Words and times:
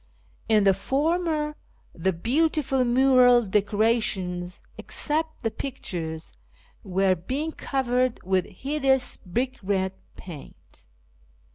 In 0.49 0.63
the 0.63 0.73
former, 0.73 1.55
tlie 1.95 2.23
beautiful 2.23 2.83
mural 2.83 3.43
decorations 3.45 4.59
(except 4.75 5.43
the 5.43 5.51
pictures) 5.51 6.33
were 6.83 7.13
being 7.13 7.51
covered 7.51 8.19
with 8.23 8.45
hideous 8.47 9.17
brick 9.17 9.59
red 9.61 9.93
paint. 10.15 10.81